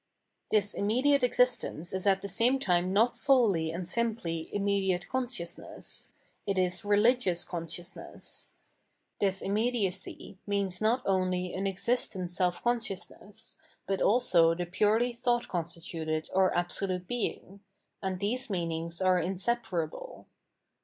This 0.49 0.73
immediate 0.73 1.21
existence 1.21 1.93
is 1.93 2.07
at 2.07 2.23
the 2.23 2.27
same 2.27 2.57
time 2.57 2.91
not 2.91 3.15
solely 3.15 3.69
and 3.71 3.87
simply 3.87 4.49
immediate 4.51 5.07
consciousness; 5.07 6.09
it 6.47 6.57
is 6.57 6.81
ve 6.81 6.95
Ugious 6.97 7.45
consciousness. 7.47 8.47
This 9.19 9.43
immediacy 9.43 10.39
means 10.47 10.81
not 10.81 11.03
only 11.05 11.53
an 11.53 11.67
existent 11.67 12.31
seh 12.31 12.49
consciousness, 12.49 13.57
but 13.85 14.01
also 14.01 14.55
the 14.55 14.65
purely 14.65 15.13
thought 15.13 15.47
constituted 15.47 16.31
or 16.33 16.51
Absolute 16.57 17.07
Being; 17.07 17.59
and 18.01 18.19
these 18.19 18.49
meanings 18.49 19.01
are 19.03 19.19
inseparable. 19.19 20.25